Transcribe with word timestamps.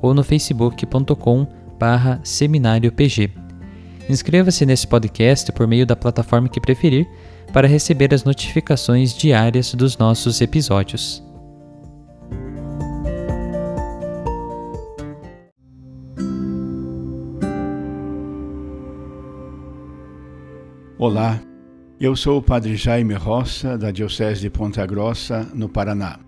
ou 0.00 0.14
no 0.14 0.22
facebook.com 0.22 1.46
barra 1.78 2.20
seminariopg. 2.22 3.30
Inscreva-se 4.08 4.64
nesse 4.64 4.86
podcast 4.86 5.52
por 5.52 5.66
meio 5.66 5.86
da 5.86 5.94
plataforma 5.94 6.48
que 6.48 6.60
preferir 6.60 7.06
para 7.52 7.68
receber 7.68 8.12
as 8.12 8.24
notificações 8.24 9.14
diárias 9.14 9.74
dos 9.74 9.96
nossos 9.96 10.40
episódios. 10.40 11.22
Olá, 20.98 21.40
eu 22.00 22.16
sou 22.16 22.38
o 22.38 22.42
Padre 22.42 22.76
Jaime 22.76 23.14
Roça, 23.14 23.78
da 23.78 23.92
Diocese 23.92 24.40
de 24.40 24.50
Ponta 24.50 24.84
Grossa, 24.84 25.48
no 25.54 25.68
Paraná. 25.68 26.27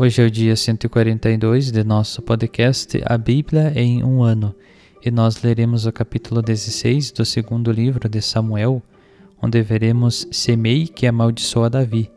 Hoje 0.00 0.22
é 0.22 0.26
o 0.26 0.30
dia 0.30 0.54
142 0.54 1.72
de 1.72 1.82
nosso 1.82 2.22
podcast 2.22 3.02
A 3.04 3.18
Bíblia 3.18 3.72
em 3.74 4.04
um 4.04 4.22
ano 4.22 4.54
e 5.04 5.10
nós 5.10 5.42
leremos 5.42 5.86
o 5.86 5.92
capítulo 5.92 6.40
16 6.40 7.10
do 7.10 7.24
segundo 7.24 7.72
livro 7.72 8.08
de 8.08 8.22
Samuel, 8.22 8.80
onde 9.42 9.60
veremos 9.60 10.24
Semei 10.30 10.86
que 10.86 11.04
amaldiçoa 11.04 11.68
Davi. 11.68 12.08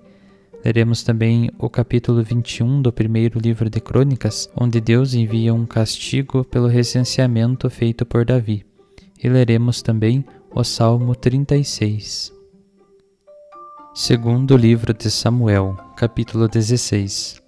Leremos 0.63 1.01
também 1.01 1.49
o 1.57 1.67
capítulo 1.71 2.23
21 2.23 2.83
do 2.83 2.93
primeiro 2.93 3.39
livro 3.39 3.67
de 3.67 3.79
Crônicas, 3.79 4.47
onde 4.55 4.79
Deus 4.79 5.15
envia 5.15 5.51
um 5.51 5.65
castigo 5.65 6.43
pelo 6.43 6.67
recenseamento 6.67 7.67
feito 7.67 8.05
por 8.05 8.23
Davi. 8.23 8.63
E 9.23 9.27
leremos 9.27 9.81
também 9.81 10.23
o 10.53 10.63
Salmo 10.63 11.15
36. 11.15 12.31
Segundo 13.95 14.55
livro 14.55 14.93
de 14.93 15.09
Samuel, 15.09 15.75
capítulo 15.97 16.47
16. 16.47 17.40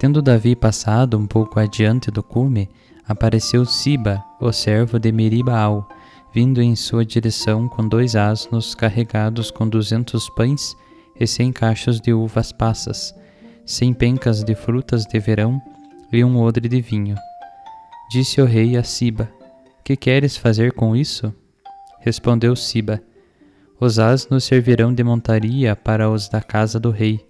Tendo 0.00 0.22
Davi 0.22 0.56
passado 0.56 1.18
um 1.18 1.26
pouco 1.26 1.60
adiante 1.60 2.10
do 2.10 2.22
cume, 2.22 2.70
apareceu 3.06 3.66
Siba, 3.66 4.24
o 4.40 4.50
servo 4.50 4.98
de 4.98 5.12
Meribaal, 5.12 5.86
vindo 6.32 6.62
em 6.62 6.74
sua 6.74 7.04
direção 7.04 7.68
com 7.68 7.86
dois 7.86 8.16
asnos 8.16 8.74
carregados 8.74 9.50
com 9.50 9.68
duzentos 9.68 10.30
pães 10.30 10.74
e 11.20 11.26
cem 11.26 11.52
cachos 11.52 12.00
de 12.00 12.14
uvas 12.14 12.50
passas, 12.50 13.14
cem 13.66 13.92
pencas 13.92 14.42
de 14.42 14.54
frutas 14.54 15.04
de 15.04 15.18
verão 15.18 15.60
e 16.10 16.24
um 16.24 16.40
odre 16.40 16.66
de 16.66 16.80
vinho. 16.80 17.16
Disse 18.10 18.40
o 18.40 18.46
rei 18.46 18.78
a 18.78 18.82
Siba: 18.82 19.30
Que 19.84 19.98
queres 19.98 20.34
fazer 20.34 20.72
com 20.72 20.96
isso? 20.96 21.30
Respondeu 21.98 22.56
Siba: 22.56 23.02
Os 23.78 23.98
asnos 23.98 24.44
servirão 24.44 24.94
de 24.94 25.04
montaria 25.04 25.76
para 25.76 26.08
os 26.08 26.26
da 26.26 26.40
casa 26.40 26.80
do 26.80 26.90
rei 26.90 27.28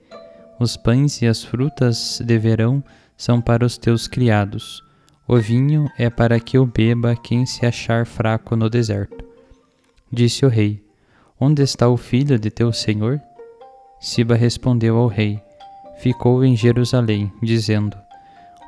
os 0.60 0.76
pães 0.76 1.22
e 1.22 1.26
as 1.26 1.43
frutas 1.43 2.21
de 2.22 2.38
verão 2.38 2.84
são 3.16 3.41
para 3.41 3.65
os 3.65 3.78
teus 3.78 4.06
criados. 4.06 4.84
O 5.26 5.38
vinho 5.38 5.88
é 5.97 6.10
para 6.10 6.38
que 6.38 6.59
o 6.59 6.66
beba 6.66 7.16
quem 7.16 7.47
se 7.47 7.65
achar 7.65 8.04
fraco 8.04 8.54
no 8.54 8.69
deserto. 8.69 9.25
Disse 10.12 10.44
o 10.44 10.48
rei: 10.50 10.84
Onde 11.41 11.62
está 11.62 11.88
o 11.88 11.97
filho 11.97 12.38
de 12.38 12.50
teu 12.50 12.75
senhor? 12.75 13.19
Siba 13.98 14.34
respondeu 14.34 14.98
ao 14.98 15.06
rei: 15.06 15.41
Ficou 15.98 16.44
em 16.44 16.54
Jerusalém, 16.54 17.32
dizendo: 17.42 17.97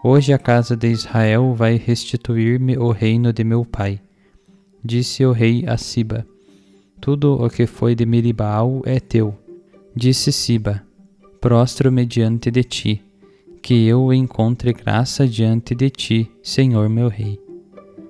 Hoje 0.03 0.33
a 0.33 0.39
casa 0.39 0.75
de 0.75 0.89
Israel 0.89 1.55
vai 1.55 1.77
restituir-me 1.77 2.79
o 2.79 2.91
reino 2.91 3.35
de 3.35 3.45
meu 3.45 3.67
pai. 3.67 4.01
Disse 4.83 5.27
o 5.27 5.33
rei 5.33 5.65
a 5.67 5.77
Siba: 5.77 6.27
Tudo 7.03 7.35
o 7.35 7.51
que 7.51 7.67
foi 7.67 7.95
de 7.95 8.07
Miribaal 8.07 8.81
é 8.87 8.99
teu. 8.99 9.37
Disse 9.95 10.33
Siba: 10.33 10.83
prostro-me 11.43 12.07
diante 12.07 12.53
de 12.53 12.63
ti, 12.63 13.03
que 13.61 13.85
eu 13.85 14.13
encontre 14.13 14.73
graça 14.73 15.27
diante 15.27 15.75
de 15.75 15.91
ti, 15.91 16.31
Senhor 16.41 16.89
meu 16.89 17.09
Rei. 17.09 17.37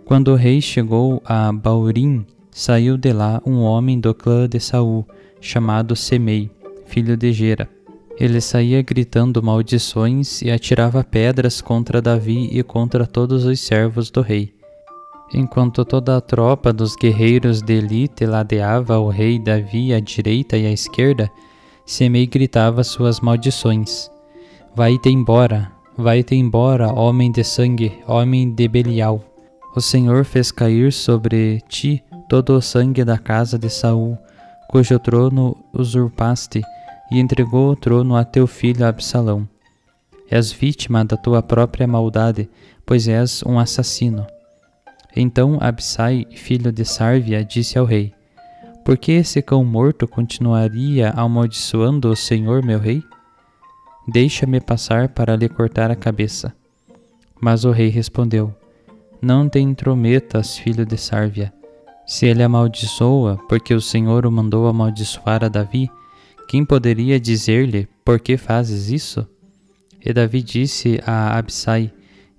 Quando 0.04 0.32
o 0.32 0.34
rei 0.34 0.60
chegou 0.60 1.22
a 1.25 1.50
Baurim, 1.50 2.26
saiu 2.50 2.98
de 2.98 3.10
lá 3.10 3.41
um 3.47 3.62
homem 3.62 3.98
do 3.98 4.12
clã 4.12 4.47
de 4.47 4.60
Saul, 4.60 5.09
chamado 5.41 5.97
Semei, 5.97 6.50
filho 6.84 7.16
de 7.16 7.32
Gera. 7.32 7.70
Ele 8.20 8.38
saía 8.38 8.82
gritando 8.82 9.43
maldições 9.43 10.43
e 10.43 10.50
atirava 10.50 11.03
pedras 11.03 11.62
contra 11.62 12.03
Davi 12.03 12.50
e 12.53 12.62
contra 12.62 13.06
todos 13.06 13.47
os 13.47 13.59
servos 13.60 14.10
do 14.10 14.20
rei. 14.20 14.52
Enquanto 15.32 15.87
toda 15.87 16.19
a 16.19 16.20
tropa 16.20 16.70
dos 16.70 16.94
guerreiros 16.94 17.62
de 17.62 17.78
elite 17.78 18.26
ladeava 18.26 18.99
o 18.99 19.08
rei 19.08 19.38
Davi 19.38 19.94
à 19.94 20.00
direita 20.00 20.58
e 20.58 20.67
à 20.67 20.70
esquerda, 20.70 21.31
Semei 21.84 22.26
gritava 22.26 22.84
suas 22.84 23.20
maldições. 23.20 24.11
Vai-te 24.75 25.08
embora, 25.08 25.70
vai-te 25.96 26.34
embora, 26.34 26.93
homem 26.93 27.31
de 27.31 27.43
sangue, 27.43 27.93
homem 28.06 28.50
de 28.50 28.69
Belial. 28.69 29.23
O 29.75 29.81
Senhor 29.81 30.25
fez 30.25 30.52
cair 30.52 30.93
sobre 30.93 31.61
ti 31.69 32.02
todo 32.29 32.55
o 32.56 32.62
sangue 32.62 33.05
da 33.05 33.19
casa 33.19 33.58
de 33.58 33.69
Saul, 33.69 34.17
cujo 34.69 34.99
trono 34.99 35.56
usurpaste, 35.73 36.62
e 37.11 37.19
entregou 37.19 37.73
o 37.73 37.76
trono 37.76 38.17
a 38.17 38.25
teu 38.25 38.46
filho 38.46 38.87
Absalão. 38.87 39.46
És 40.31 40.50
vítima 40.50 41.05
da 41.05 41.17
tua 41.17 41.43
própria 41.43 41.87
maldade, 41.87 42.49
pois 42.87 43.06
és 43.06 43.43
um 43.44 43.58
assassino. 43.58 44.26
Então 45.14 45.58
Absai, 45.61 46.26
filho 46.31 46.73
de 46.73 46.85
Sárvia, 46.87 47.44
disse 47.44 47.78
ao 47.78 47.85
rei: 47.85 48.14
por 48.84 48.99
que 48.99 49.12
esse 49.12 49.40
cão 49.40 49.64
morto 49.64 50.08
continuaria 50.08 51.11
amaldiçoando 51.11 52.11
o 52.11 52.17
Senhor 52.17 52.64
meu 52.64 52.79
rei? 52.79 53.02
Deixa-me 54.06 54.61
passar 54.61 55.08
para 55.08 55.37
lhe 55.37 55.49
cortar 55.49 55.90
a 55.90 55.96
cabeça. 55.96 56.52
Mas 57.40 57.64
o 57.64 57.70
rei 57.70 57.88
respondeu: 57.88 58.55
Não 59.20 59.49
te 59.49 59.61
intrometas, 59.61 60.56
filho 60.56 60.84
de 60.84 60.96
Sárvia. 60.96 61.52
Se 62.06 62.26
ele 62.26 62.43
amaldiçoa, 62.43 63.38
porque 63.49 63.73
o 63.73 63.81
Senhor 63.81 64.26
o 64.26 64.32
mandou 64.32 64.67
amaldiçoar 64.67 65.44
a 65.44 65.49
Davi, 65.49 65.88
Quem 66.49 66.64
poderia 66.64 67.20
dizer-lhe: 67.20 67.88
Por 68.05 68.20
que 68.20 68.37
fazes 68.37 68.90
isso? 68.90 69.26
E 70.05 70.12
Davi 70.12 70.43
disse 70.43 71.00
a 71.06 71.38
Absai 71.38 71.93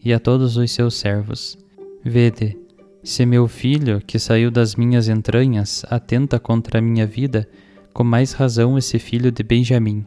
e 0.03 0.13
a 0.13 0.19
todos 0.19 0.57
os 0.57 0.69
seus 0.71 0.95
servos: 0.95 1.57
Vede, 2.03 2.57
se 3.03 3.25
meu 3.25 3.49
filho, 3.49 4.01
que 4.05 4.17
saiu 4.17 4.49
das 4.49 4.75
minhas 4.75 5.09
entranhas, 5.09 5.85
atenta 5.89 6.39
contra 6.39 6.79
a 6.79 6.81
minha 6.81 7.05
vida, 7.05 7.47
com 7.93 8.03
mais 8.03 8.31
razão 8.31 8.77
esse 8.77 8.97
filho 8.97 9.29
de 9.29 9.43
Benjamim, 9.43 10.05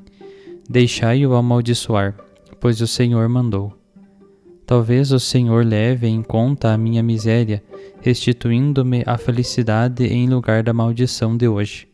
deixai-o 0.69 1.35
amaldiçoar, 1.35 2.17
pois 2.59 2.81
o 2.81 2.87
Senhor 2.87 3.29
mandou. 3.29 3.73
Talvez 4.65 5.13
o 5.13 5.21
Senhor 5.21 5.65
leve 5.65 6.09
em 6.09 6.23
conta 6.23 6.73
a 6.73 6.79
minha 6.79 7.03
miséria, 7.03 7.63
restituindo-me 8.01 9.05
a 9.07 9.19
felicidade 9.19 10.05
em 10.07 10.27
lugar 10.29 10.63
da 10.63 10.73
maldição 10.73 11.37
de 11.37 11.47
hoje. 11.47 11.87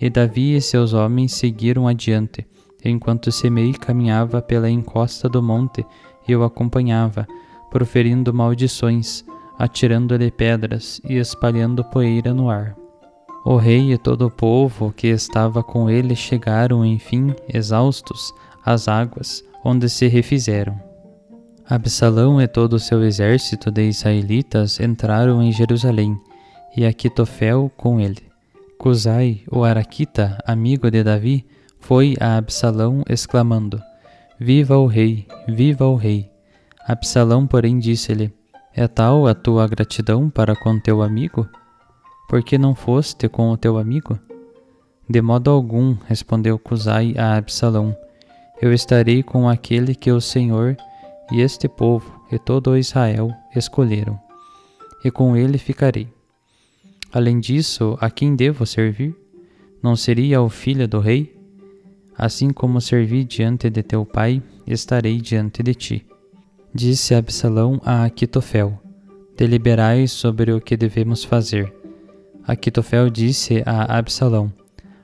E 0.00 0.08
Davi 0.08 0.54
e 0.54 0.60
seus 0.62 0.94
homens 0.94 1.32
seguiram 1.34 1.88
adiante, 1.88 2.46
enquanto 2.84 3.32
Semei 3.32 3.72
caminhava 3.72 4.40
pela 4.40 4.70
encosta 4.70 5.28
do 5.28 5.42
monte, 5.42 5.84
e 6.26 6.36
o 6.36 6.44
acompanhava, 6.44 7.26
proferindo 7.70 8.32
maldições, 8.32 9.24
atirando-lhe 9.60 10.30
pedras 10.30 11.02
e 11.04 11.18
espalhando 11.18 11.84
poeira 11.84 12.32
no 12.32 12.48
ar. 12.48 12.74
O 13.44 13.56
rei 13.56 13.92
e 13.92 13.98
todo 13.98 14.26
o 14.26 14.30
povo 14.30 14.90
que 14.90 15.08
estava 15.08 15.62
com 15.62 15.90
ele 15.90 16.16
chegaram, 16.16 16.82
enfim, 16.82 17.34
exaustos, 17.46 18.32
às 18.64 18.88
águas, 18.88 19.44
onde 19.62 19.86
se 19.90 20.06
refizeram. 20.06 20.80
Absalão 21.68 22.40
e 22.40 22.48
todo 22.48 22.72
o 22.72 22.78
seu 22.78 23.04
exército 23.04 23.70
de 23.70 23.82
israelitas 23.82 24.80
entraram 24.80 25.42
em 25.42 25.52
Jerusalém, 25.52 26.18
e 26.74 26.86
Aquitofel 26.86 27.70
com 27.76 28.00
ele. 28.00 28.30
Cusai, 28.78 29.42
o 29.52 29.62
araquita, 29.62 30.38
amigo 30.46 30.90
de 30.90 31.04
Davi, 31.04 31.44
foi 31.78 32.16
a 32.18 32.38
Absalão 32.38 33.02
exclamando: 33.10 33.78
Viva 34.38 34.78
o 34.78 34.86
rei, 34.86 35.26
viva 35.46 35.86
o 35.86 35.96
rei! 35.96 36.30
Absalão, 36.86 37.46
porém, 37.46 37.78
disse-lhe: 37.78 38.39
É 38.72 38.86
tal 38.86 39.26
a 39.26 39.34
tua 39.34 39.66
gratidão 39.66 40.30
para 40.30 40.54
com 40.54 40.78
teu 40.78 41.02
amigo? 41.02 41.48
Por 42.28 42.40
que 42.44 42.56
não 42.56 42.72
foste 42.72 43.28
com 43.28 43.50
o 43.50 43.56
teu 43.56 43.76
amigo? 43.76 44.16
De 45.08 45.20
modo 45.20 45.50
algum, 45.50 45.96
respondeu 46.06 46.56
Cusai 46.56 47.14
a 47.18 47.36
Absalão. 47.36 47.96
Eu 48.62 48.72
estarei 48.72 49.24
com 49.24 49.48
aquele 49.48 49.92
que 49.92 50.12
o 50.12 50.20
Senhor 50.20 50.76
e 51.32 51.40
este 51.40 51.68
povo 51.68 52.24
e 52.30 52.38
todo 52.38 52.76
Israel 52.76 53.32
escolheram, 53.56 54.20
e 55.04 55.10
com 55.10 55.36
ele 55.36 55.58
ficarei. 55.58 56.08
Além 57.12 57.40
disso, 57.40 57.98
a 58.00 58.08
quem 58.08 58.36
devo 58.36 58.64
servir? 58.64 59.16
Não 59.82 59.96
seria 59.96 60.38
ao 60.38 60.48
filho 60.48 60.86
do 60.86 61.00
rei? 61.00 61.36
Assim 62.16 62.50
como 62.50 62.80
servi 62.80 63.24
diante 63.24 63.68
de 63.68 63.82
teu 63.82 64.06
pai, 64.06 64.40
estarei 64.64 65.20
diante 65.20 65.60
de 65.60 65.74
ti. 65.74 66.06
Disse 66.74 67.14
Absalão 67.14 67.80
a 67.84 68.04
Aquitofel: 68.04 68.80
Deliberai 69.36 70.06
sobre 70.06 70.52
o 70.52 70.60
que 70.60 70.76
devemos 70.76 71.24
fazer. 71.24 71.72
Aquitofel 72.46 73.10
disse 73.10 73.62
a 73.66 73.98
Absalão: 73.98 74.52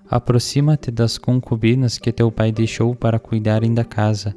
Aproxima-te 0.08 0.90
das 0.90 1.18
concubinas 1.18 1.98
que 1.98 2.12
teu 2.12 2.30
pai 2.30 2.52
deixou 2.52 2.94
para 2.94 3.18
cuidarem 3.18 3.74
da 3.74 3.84
casa 3.84 4.36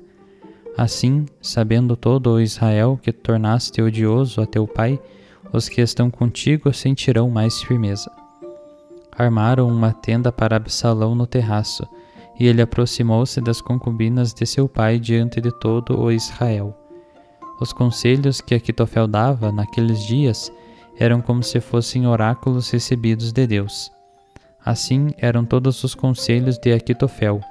Assim, 0.79 1.25
sabendo 1.41 1.97
todo 1.97 2.31
o 2.31 2.39
Israel 2.39 2.97
que 3.01 3.11
tornaste 3.11 3.81
odioso 3.81 4.41
a 4.41 4.45
teu 4.45 4.65
pai, 4.65 4.97
os 5.51 5.67
que 5.67 5.81
estão 5.81 6.09
contigo 6.09 6.71
sentirão 6.73 7.29
mais 7.29 7.61
firmeza. 7.61 8.09
Armaram 9.11 9.67
uma 9.67 9.91
tenda 9.91 10.31
para 10.31 10.55
Absalão 10.55 11.13
no 11.15 11.27
terraço, 11.27 11.85
e 12.39 12.47
ele 12.47 12.61
aproximou-se 12.61 13.41
das 13.41 13.59
concubinas 13.59 14.33
de 14.33 14.45
seu 14.45 14.69
pai 14.69 14.97
diante 14.97 15.41
de 15.41 15.51
todo 15.51 15.99
o 15.99 16.09
Israel. 16.09 16.73
Os 17.59 17.73
conselhos 17.73 18.39
que 18.39 18.55
Aquitofel 18.55 19.07
dava 19.07 19.51
naqueles 19.51 20.05
dias 20.05 20.51
eram 20.97 21.21
como 21.21 21.43
se 21.43 21.59
fossem 21.59 22.07
oráculos 22.07 22.69
recebidos 22.69 23.31
de 23.31 23.45
Deus. 23.45 23.91
Assim 24.63 25.11
eram 25.17 25.45
todos 25.45 25.83
os 25.83 25.95
conselhos 25.95 26.57
de 26.57 26.73
Aquitofel, 26.73 27.41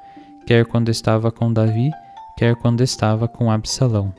quer 0.46 0.64
quando 0.66 0.90
estava 0.90 1.30
com 1.30 1.52
Davi, 1.52 1.90
quer 2.36 2.54
quando 2.56 2.82
estava 2.82 3.26
com 3.26 3.50
Absalão. 3.50 4.14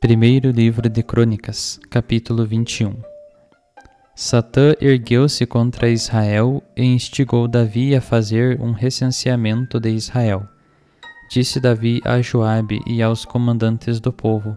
Primeiro 0.00 0.50
livro 0.50 0.88
de 0.88 1.02
Crônicas, 1.02 1.80
capítulo 1.90 2.44
21. 2.44 2.94
Satã 4.14 4.74
ergueu-se 4.80 5.44
contra 5.44 5.88
Israel 5.88 6.62
e 6.76 6.84
instigou 6.84 7.48
Davi 7.48 7.96
a 7.96 8.00
fazer 8.00 8.60
um 8.60 8.70
recenseamento 8.70 9.80
de 9.80 9.90
Israel. 9.90 10.53
Disse 11.34 11.58
Davi 11.58 12.00
a 12.04 12.22
Joabe 12.22 12.80
e 12.86 13.02
aos 13.02 13.24
comandantes 13.24 13.98
do 13.98 14.12
povo: 14.12 14.56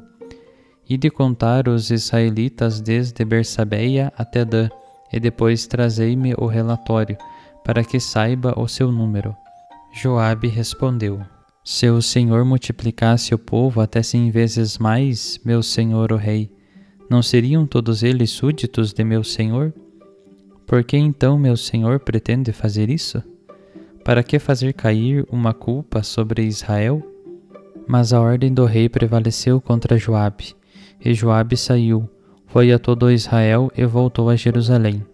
Ide 0.88 1.10
contar 1.10 1.68
os 1.68 1.90
israelitas 1.90 2.80
desde 2.80 3.26
Bersabeia 3.26 4.14
até 4.16 4.46
Dan, 4.46 4.70
e 5.12 5.20
depois 5.20 5.66
trazei-me 5.66 6.36
o 6.38 6.46
relatório, 6.46 7.18
para 7.66 7.84
que 7.84 8.00
saiba 8.00 8.54
o 8.56 8.68
seu 8.68 8.92
número. 8.92 9.36
Joabe 9.92 10.50
respondeu: 10.50 11.20
se 11.64 11.90
o 11.90 12.00
Senhor 12.00 12.46
multiplicasse 12.46 13.34
o 13.34 13.40
povo 13.40 13.82
até 13.82 14.04
cem 14.04 14.30
vezes 14.30 14.78
mais, 14.78 15.42
meu 15.44 15.64
senhor 15.64 16.12
o 16.12 16.16
rei, 16.16 16.56
não 17.10 17.24
seriam 17.24 17.66
todos 17.66 18.04
eles 18.04 18.30
súditos 18.30 18.94
de 18.94 19.04
meu 19.04 19.24
senhor? 19.24 19.74
Por 20.68 20.84
que 20.84 20.96
então 20.96 21.40
meu 21.40 21.58
senhor 21.58 22.00
pretende 22.02 22.52
fazer 22.52 22.88
isso? 22.92 23.24
Para 24.08 24.24
que 24.24 24.40
fazer 24.40 24.72
cair 24.72 25.28
uma 25.30 25.54
culpa 25.54 26.02
sobre 26.02 26.44
Israel? 26.44 27.04
Mas 27.86 28.14
a 28.14 28.22
ordem 28.22 28.54
do 28.54 28.64
rei 28.64 28.88
prevaleceu 28.88 29.60
contra 29.60 29.98
Joabe, 29.98 30.56
e 31.04 31.14
Joabe 31.14 31.58
saiu, 31.58 32.10
foi 32.46 32.72
a 32.72 32.80
todo 32.80 33.12
Israel 33.12 33.70
e 33.76 33.86
voltou 33.86 34.30
a 34.30 34.38
Jerusalém. 34.38 35.06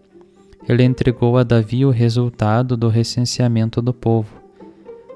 Ele 0.70 0.84
entregou 0.84 1.40
a 1.40 1.42
Davi 1.44 1.84
o 1.84 1.90
resultado 1.90 2.78
do 2.78 2.88
recenseamento 2.88 3.82
do 3.82 3.96
povo 3.96 4.44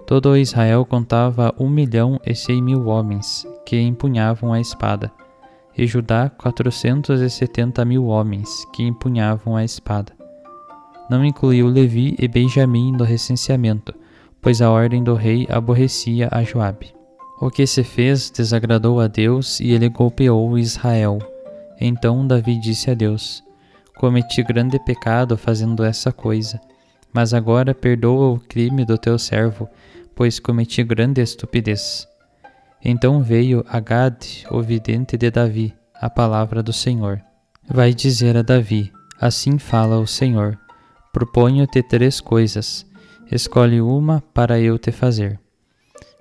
Todo 0.08 0.38
Israel 0.38 0.86
contava 0.86 1.54
um 1.60 1.70
milhão 1.70 2.18
e 2.26 2.34
cem 2.34 2.62
mil 2.62 2.88
homens 2.88 3.46
que 3.64 3.78
empunhavam 3.78 4.54
a 4.54 4.60
espada, 4.60 5.12
e 5.78 5.86
Judá 5.86 6.30
quatrocentos 6.30 7.20
e 7.20 7.30
setenta 7.30 7.84
mil 7.84 8.06
homens 8.06 8.66
que 8.74 8.84
empunhavam 8.84 9.56
a 9.56 9.66
espada. 9.66 10.17
Não 11.10 11.24
incluiu 11.24 11.68
Levi 11.68 12.16
e 12.20 12.28
Benjamim 12.28 12.92
no 12.92 13.04
recenseamento, 13.04 13.94
pois 14.42 14.62
a 14.62 14.70
ordem 14.70 15.04
do 15.04 15.14
rei 15.14 15.48
aborrecia 15.50 16.28
a 16.32 16.44
Joabe. 16.44 16.94
O 17.40 17.50
que 17.50 17.66
se 17.68 17.84
fez 17.84 18.30
desagradou 18.30 19.00
a 19.00 19.08
Deus 19.08 19.60
e 19.60 19.72
ele 19.72 19.90
golpeou 19.90 20.58
Israel. 20.58 21.20
Então 21.80 22.26
Davi 22.26 22.60
disse 22.60 22.90
a 22.90 22.94
Deus: 22.94 23.44
Cometi 23.98 24.44
grande 24.44 24.80
pecado 24.80 25.38
fazendo 25.38 25.84
essa 25.84 26.12
coisa, 26.12 26.60
mas 27.14 27.34
agora 27.34 27.76
perdoa 27.76 28.34
o 28.34 28.40
crime 28.40 28.84
do 28.84 28.98
teu 28.98 29.18
servo 29.18 29.70
pois 30.18 30.40
cometi 30.40 30.84
grande 30.84 31.22
estupidez. 31.22 32.08
Então 32.84 33.22
veio 33.22 33.64
a 33.70 33.80
Gad, 33.80 34.18
o 34.50 34.62
vidente 34.62 35.16
de 35.16 35.30
Davi, 35.30 35.76
a 35.94 36.10
palavra 36.10 36.64
do 36.64 36.74
Senhor. 36.74 37.22
Vai 37.70 37.94
dizer 37.94 38.36
a 38.36 38.42
Davi: 38.42 38.92
Assim 39.22 39.60
fala 39.60 40.00
o 40.00 40.08
Senhor: 40.08 40.58
Proponho-te 41.18 41.82
três 41.82 42.22
coisas, 42.22 42.86
escolhe 43.32 43.82
uma 43.82 44.22
para 44.36 44.60
eu 44.60 44.78
te 44.78 44.92
fazer. 44.92 45.40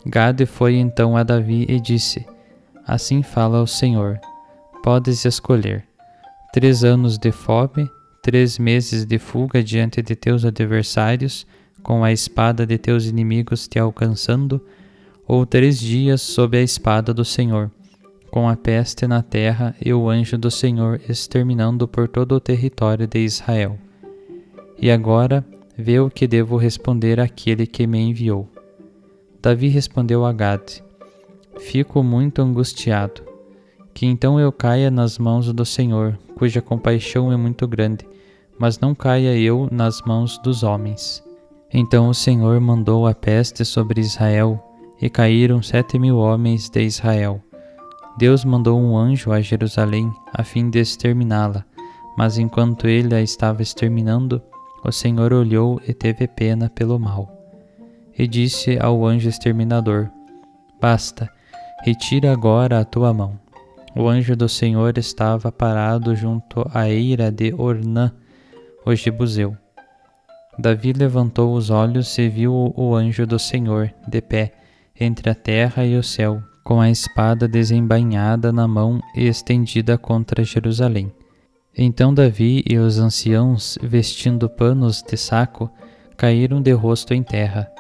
Gad 0.07 0.41
foi 0.47 0.77
então 0.77 1.19
a 1.19 1.23
Davi 1.23 1.67
e 1.69 1.79
disse: 1.79 2.25
Assim 2.87 3.23
fala 3.23 3.61
o 3.61 3.67
Senhor: 3.67 4.19
Podes 4.83 5.27
escolher 5.27 5.85
três 6.51 6.83
anos 6.83 7.19
de 7.19 7.31
fome, 7.31 7.91
três 8.23 8.59
meses 8.59 9.05
de 9.05 9.19
fuga 9.19 9.63
diante 9.63 10.01
de 10.01 10.17
teus 10.17 10.47
adversários 10.47 11.47
com 11.83 12.03
a 12.03 12.11
espada 12.11 12.67
de 12.67 12.79
teus 12.79 13.05
inimigos 13.05 13.69
te 13.69 13.79
alcançando, 13.79 14.65
ou 15.29 15.45
três 15.45 15.79
dias 15.79 16.23
sob 16.23 16.57
a 16.57 16.63
espada 16.63 17.13
do 17.13 17.23
Senhor, 17.23 17.71
com 18.31 18.49
a 18.49 18.57
peste 18.57 19.07
na 19.07 19.23
terra 19.23 19.77
e 19.79 19.93
o 19.93 20.09
anjo 20.09 20.39
do 20.39 20.51
Senhor 20.51 20.99
exterminando 21.07 21.87
por 21.87 22.09
todo 22.09 22.33
o 22.33 22.41
território 22.41 23.07
de 23.07 23.19
Israel. 23.19 23.79
E 24.79 24.91
agora 24.91 25.45
vê 25.77 25.99
o 26.01 26.11
que 26.11 26.27
devo 26.27 26.57
responder 26.57 27.21
àquele 27.21 27.67
que 27.67 27.87
me 27.87 27.99
enviou. 27.99 28.49
Davi 29.41 29.69
respondeu 29.69 30.25
a 30.25 30.33
Gad: 30.33 30.83
Fico 31.59 32.03
muito 32.03 32.43
angustiado. 32.43 33.23
Que 33.95 34.05
então 34.05 34.39
eu 34.39 34.53
caia 34.53 34.91
nas 34.91 35.19
mãos 35.19 35.51
do 35.53 35.65
Senhor, 35.65 36.19
cuja 36.37 36.61
compaixão 36.61 37.33
é 37.33 37.37
muito 37.37 37.67
grande, 37.67 38.07
mas 38.59 38.79
não 38.79 38.95
caia 38.95 39.35
eu 39.39 39.69
nas 39.73 40.03
mãos 40.03 40.37
dos 40.39 40.63
homens. 40.63 41.25
Então 41.73 42.09
o 42.09 42.15
Senhor 42.15 42.61
mandou 42.61 43.07
a 43.07 43.15
peste 43.15 43.65
sobre 43.65 44.01
Israel, 44.01 44.63
e 45.01 45.09
caíram 45.09 45.63
sete 45.63 45.99
mil 45.99 46.19
homens 46.19 46.69
de 46.69 46.83
Israel. 46.83 47.41
Deus 48.19 48.45
mandou 48.45 48.81
um 48.81 48.97
anjo 48.97 49.31
a 49.31 49.41
Jerusalém 49.41 50.11
a 50.33 50.43
fim 50.43 50.71
de 50.71 50.79
exterminá-la, 50.79 51.65
mas 52.17 52.39
enquanto 52.39 52.87
ele 52.87 53.15
a 53.15 53.21
estava 53.21 53.63
exterminando, 53.63 54.43
o 54.87 54.93
Senhor 54.93 55.33
olhou 55.33 55.81
e 55.87 55.93
teve 55.93 56.29
pena 56.29 56.71
pelo 56.71 56.99
mal. 56.99 57.29
E 58.17 58.27
disse 58.27 58.79
ao 58.81 59.05
anjo 59.05 59.29
exterminador: 59.29 60.09
Basta, 60.81 61.29
retira 61.83 62.33
agora 62.33 62.79
a 62.79 62.85
tua 62.85 63.13
mão. 63.13 63.39
O 63.97 64.09
anjo 64.09 64.37
do 64.37 64.49
Senhor 64.49 64.97
estava 64.97 65.51
parado 65.51 66.15
junto 66.15 66.65
à 66.73 66.89
eira 66.89 67.33
de 67.33 67.53
Ornã, 67.55 68.13
o 68.85 68.95
Jebuseu. 68.95 69.57
Davi 70.59 70.93
levantou 70.93 71.55
os 71.55 71.69
olhos 71.69 72.17
e 72.19 72.29
viu 72.29 72.73
o 72.77 72.95
anjo 72.95 73.27
do 73.27 73.39
Senhor, 73.39 73.93
de 74.07 74.21
pé, 74.21 74.53
entre 74.99 75.29
a 75.29 75.35
terra 75.35 75.85
e 75.85 75.97
o 75.97 76.03
céu, 76.03 76.43
com 76.63 76.81
a 76.81 76.91
espada 76.91 77.49
desembainhada 77.49 78.53
na 78.53 78.69
mão 78.69 79.01
e 79.15 79.27
estendida 79.27 79.99
contra 79.99 80.45
Jerusalém. 80.45 81.13
Então 81.79 82.15
Davi 82.15 82.65
e 82.67 82.79
os 82.79 82.99
anciãos, 82.99 83.77
vestindo 83.83 84.49
panos 84.49 85.03
de 85.03 85.17
saco, 85.17 85.71
caíram 86.17 86.63
de 86.63 86.73
rosto 86.73 87.13
em 87.13 87.23
terra. 87.23 87.71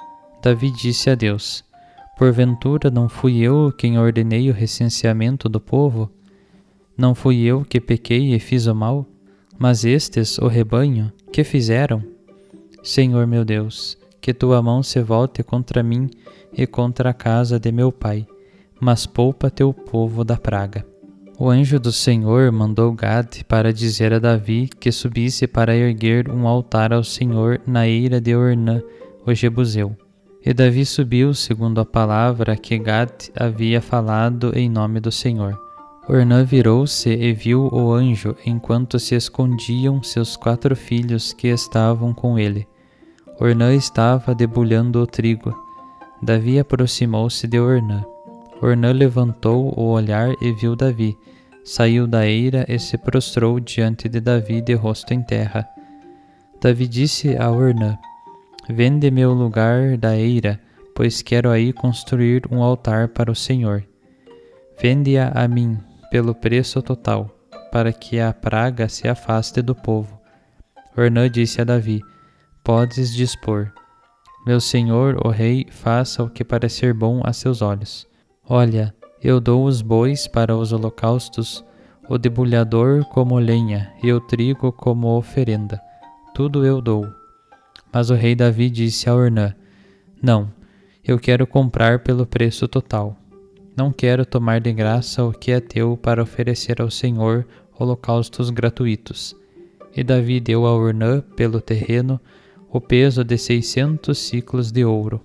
Davi 0.43 0.71
disse 0.71 1.09
a 1.09 1.15
Deus: 1.15 1.65
Porventura 2.19 2.91
não 2.91 3.09
fui 3.09 3.39
eu 3.39 3.73
quem 3.73 3.99
ordenei 3.99 4.51
o 4.51 4.53
recenseamento 4.53 5.49
do 5.49 5.59
povo? 5.59 6.11
Não 6.97 7.15
fui 7.15 7.41
eu 7.43 7.65
que 7.65 7.81
pequei 7.81 8.35
e 8.35 8.39
fiz 8.39 8.67
o 8.67 8.75
mal? 8.75 9.07
Mas 9.59 9.85
estes, 9.85 10.37
o 10.39 10.47
rebanho, 10.47 11.11
que 11.33 11.43
fizeram? 11.43 12.03
Senhor 12.83 13.27
meu 13.27 13.47
Deus, 13.47 13.97
que 14.21 14.35
tua 14.35 14.63
mão 14.63 14.83
se 14.83 15.01
volte 15.01 15.43
contra 15.43 15.83
mim 15.83 16.11
e 16.53 16.67
contra 16.67 17.11
a 17.11 17.15
casa 17.15 17.59
de 17.59 17.73
meu 17.73 17.91
pai, 17.91 18.27
mas 18.79 19.07
poupa 19.07 19.51
teu 19.51 19.73
povo 19.73 20.23
da 20.23 20.37
praga. 20.37 20.87
O 21.39 21.51
anjo 21.51 21.79
do 21.79 21.93
Senhor 21.93 22.51
mandou 22.51 22.91
Gad 22.93 23.43
para 23.47 23.71
dizer 23.71 24.15
a 24.15 24.19
Davi 24.19 24.71
que 24.81 24.91
subisse 24.91 25.47
para 25.47 25.77
erguer 25.77 26.31
um 26.31 26.49
altar 26.49 26.95
ao 26.95 27.05
Senhor 27.05 27.61
na 27.67 27.87
eira 27.87 28.19
de 28.19 28.35
Ornã, 28.35 28.83
o 29.27 29.35
Jebuseu. 29.35 29.95
E 30.43 30.55
Davi 30.55 30.87
subiu 30.87 31.35
segundo 31.35 31.79
a 31.79 31.85
palavra 31.85 32.57
que 32.57 32.79
Gad 32.79 33.11
havia 33.39 33.83
falado 33.83 34.57
em 34.57 34.71
nome 34.71 34.99
do 34.99 35.13
Senhor. 35.13 35.61
Ornã 36.09 36.43
virou-se 36.43 37.11
e 37.11 37.35
viu 37.35 37.69
o 37.71 37.93
anjo 37.93 38.35
enquanto 38.47 38.99
se 38.99 39.15
escondiam 39.15 40.03
seus 40.03 40.39
quatro 40.39 40.75
filhos 40.75 41.35
que 41.35 41.49
estavam 41.49 42.15
com 42.15 42.39
ele. 42.39 42.67
Ornã 43.39 43.75
estava 43.75 44.35
debulhando 44.35 45.03
o 45.03 45.07
trigo. 45.07 45.55
Davi 46.23 46.59
aproximou-se 46.59 47.47
de 47.47 47.61
Ornã. 47.61 48.03
Ornã 48.63 48.93
levantou 48.93 49.73
o 49.79 49.91
olhar 49.91 50.35
e 50.41 50.53
viu 50.53 50.75
Davi. 50.75 51.17
Saiu 51.65 52.07
da 52.07 52.27
eira 52.27 52.65
e 52.69 52.79
se 52.79 52.97
prostrou 52.97 53.61
diante 53.61 54.09
de 54.09 54.21
Davi 54.21 54.61
de 54.61 54.75
rosto 54.75 55.13
em 55.13 55.23
terra. 55.23 55.69
Davi 56.61 56.87
disse 56.87 57.37
a 57.37 57.51
Ornã: 57.51 57.99
Vende 58.69 59.11
meu 59.11 59.33
lugar 59.33 59.97
da 59.99 60.17
eira, 60.17 60.61
pois 60.95 61.23
quero 61.23 61.51
aí 61.51 61.73
construir 61.73 62.43
um 62.51 62.63
altar 62.63 63.09
para 63.09 63.31
o 63.31 63.35
Senhor. 63.35 63.85
Vende-a 64.81 65.33
a 65.35 65.47
mim 65.47 65.79
pelo 66.11 66.35
preço 66.35 66.81
total, 66.81 67.31
para 67.71 67.93
que 67.93 68.21
a 68.21 68.33
praga 68.33 68.89
se 68.89 69.07
afaste 69.09 69.61
do 69.61 69.75
povo. 69.75 70.19
Ornã 70.97 71.29
disse 71.31 71.61
a 71.61 71.65
Davi: 71.65 72.01
Podes 72.65 73.15
dispor. 73.15 73.71
Meu 74.47 74.61
senhor, 74.61 75.17
o 75.27 75.29
rei, 75.29 75.67
faça 75.69 76.23
o 76.23 76.31
que 76.31 76.45
parecer 76.45 76.95
bom 76.95 77.21
a 77.25 77.33
seus 77.33 77.61
olhos. 77.61 78.07
Olha, 78.49 78.95
eu 79.21 79.41
dou 79.41 79.65
os 79.65 79.83
bois 79.83 80.29
para 80.29 80.57
os 80.57 80.73
holocaustos, 80.73 81.65
o 82.09 82.17
debulhador 82.17 83.05
como 83.07 83.37
lenha 83.41 83.93
e 84.01 84.13
o 84.13 84.21
trigo 84.21 84.71
como 84.71 85.17
oferenda. 85.17 85.81
Tudo 86.33 86.65
eu 86.65 86.81
dou. 86.81 87.09
Mas 87.93 88.09
o 88.09 88.15
rei 88.15 88.37
Davi 88.37 88.71
disse 88.71 89.11
a 89.11 89.15
Ornã: 89.17 89.53
Não, 90.23 90.49
eu 91.05 91.19
quero 91.19 91.45
comprar 91.45 92.05
pelo 92.05 92.25
preço 92.25 92.69
total. 92.69 93.17
Não 93.77 93.91
quero 93.91 94.25
tomar 94.25 94.61
de 94.61 94.73
graça 94.73 95.25
o 95.25 95.33
que 95.33 95.51
é 95.51 95.59
teu 95.59 95.97
para 95.97 96.23
oferecer 96.23 96.81
ao 96.81 96.91
Senhor 96.91 97.45
holocaustos 97.77 98.49
gratuitos. 98.51 99.35
E 99.95 100.05
Davi 100.05 100.39
deu 100.39 100.67
a 100.67 100.73
Ornã, 100.73 101.21
pelo 101.35 101.61
terreno, 101.61 102.21
o 102.71 102.81
peso 102.81 103.25
de 103.25 103.37
seiscentos 103.37 104.19
ciclos 104.19 104.71
de 104.71 104.85
ouro. 104.85 105.21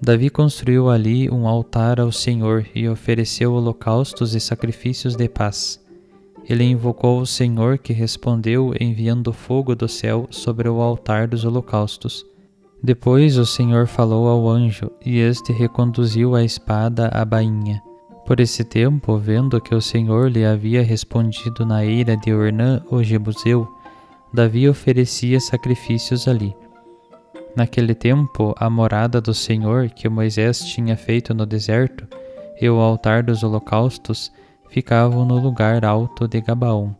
Davi 0.00 0.28
construiu 0.28 0.90
ali 0.90 1.30
um 1.30 1.48
altar 1.48 1.98
ao 1.98 2.12
Senhor 2.12 2.66
e 2.74 2.88
ofereceu 2.88 3.54
holocaustos 3.54 4.34
e 4.34 4.40
sacrifícios 4.40 5.16
de 5.16 5.28
paz. 5.28 5.82
Ele 6.48 6.64
invocou 6.64 7.20
o 7.20 7.26
Senhor 7.26 7.78
que 7.78 7.92
respondeu 7.92 8.72
enviando 8.78 9.32
fogo 9.32 9.74
do 9.74 9.88
céu 9.88 10.28
sobre 10.30 10.68
o 10.68 10.80
altar 10.80 11.26
dos 11.26 11.44
holocaustos. 11.44 12.24
Depois 12.82 13.38
o 13.38 13.46
Senhor 13.46 13.86
falou 13.86 14.28
ao 14.28 14.48
anjo, 14.48 14.90
e 15.04 15.18
este 15.18 15.52
reconduziu 15.52 16.36
a 16.36 16.44
espada 16.44 17.08
à 17.08 17.24
bainha. 17.24 17.82
Por 18.26 18.38
esse 18.38 18.64
tempo, 18.64 19.16
vendo 19.16 19.60
que 19.60 19.74
o 19.74 19.80
Senhor 19.80 20.30
lhe 20.30 20.44
havia 20.44 20.82
respondido 20.82 21.64
na 21.64 21.84
eira 21.84 22.16
de 22.16 22.32
Ornã, 22.34 22.82
o 22.90 23.02
Jebuseu, 23.02 23.66
Davi 24.32 24.68
oferecia 24.68 25.40
sacrifícios 25.40 26.28
ali. 26.28 26.54
Naquele 27.56 27.94
tempo, 27.94 28.54
a 28.58 28.68
morada 28.68 29.18
do 29.18 29.32
Senhor 29.32 29.88
que 29.88 30.10
Moisés 30.10 30.60
tinha 30.60 30.94
feito 30.94 31.32
no 31.32 31.46
deserto 31.46 32.06
e 32.60 32.68
o 32.68 32.78
altar 32.78 33.22
dos 33.22 33.42
holocaustos 33.42 34.30
ficavam 34.68 35.24
no 35.24 35.38
lugar 35.38 35.82
alto 35.82 36.28
de 36.28 36.38
Gabaon. 36.42 36.94